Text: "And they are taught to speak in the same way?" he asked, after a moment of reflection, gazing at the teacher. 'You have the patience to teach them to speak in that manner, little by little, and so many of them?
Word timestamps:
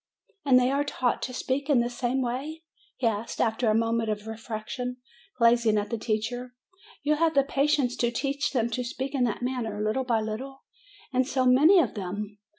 "And 0.43 0.59
they 0.59 0.71
are 0.71 0.83
taught 0.83 1.21
to 1.21 1.31
speak 1.31 1.69
in 1.69 1.79
the 1.79 1.87
same 1.87 2.23
way?" 2.23 2.63
he 2.97 3.05
asked, 3.05 3.39
after 3.39 3.69
a 3.69 3.75
moment 3.75 4.09
of 4.09 4.25
reflection, 4.25 4.97
gazing 5.39 5.77
at 5.77 5.91
the 5.91 5.97
teacher. 5.99 6.55
'You 7.03 7.17
have 7.17 7.35
the 7.35 7.43
patience 7.43 7.95
to 7.97 8.09
teach 8.09 8.49
them 8.49 8.71
to 8.71 8.83
speak 8.83 9.13
in 9.13 9.25
that 9.25 9.43
manner, 9.43 9.79
little 9.79 10.03
by 10.03 10.19
little, 10.19 10.63
and 11.13 11.27
so 11.27 11.45
many 11.45 11.77
of 11.79 11.93
them? 11.93 12.39